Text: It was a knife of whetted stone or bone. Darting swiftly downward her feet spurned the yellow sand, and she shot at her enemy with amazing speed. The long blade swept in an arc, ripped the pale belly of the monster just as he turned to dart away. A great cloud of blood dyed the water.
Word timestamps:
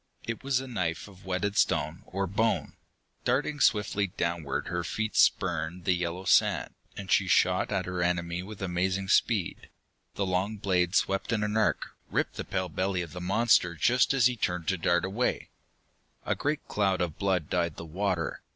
It 0.23 0.43
was 0.43 0.59
a 0.59 0.65
knife 0.67 1.07
of 1.07 1.25
whetted 1.25 1.55
stone 1.55 2.01
or 2.07 2.25
bone. 2.25 2.73
Darting 3.23 3.59
swiftly 3.59 4.07
downward 4.07 4.67
her 4.67 4.83
feet 4.83 5.15
spurned 5.15 5.85
the 5.85 5.93
yellow 5.93 6.23
sand, 6.25 6.73
and 6.97 7.11
she 7.11 7.27
shot 7.27 7.71
at 7.71 7.85
her 7.85 8.01
enemy 8.01 8.41
with 8.41 8.63
amazing 8.63 9.09
speed. 9.09 9.69
The 10.15 10.25
long 10.25 10.57
blade 10.57 10.95
swept 10.95 11.31
in 11.31 11.43
an 11.43 11.55
arc, 11.55 11.89
ripped 12.09 12.33
the 12.33 12.43
pale 12.43 12.67
belly 12.69 13.03
of 13.03 13.13
the 13.13 13.21
monster 13.21 13.75
just 13.75 14.11
as 14.11 14.25
he 14.25 14.35
turned 14.35 14.67
to 14.69 14.77
dart 14.79 15.05
away. 15.05 15.49
A 16.25 16.33
great 16.33 16.67
cloud 16.67 16.99
of 16.99 17.19
blood 17.19 17.47
dyed 17.47 17.75
the 17.75 17.85
water. 17.85 18.41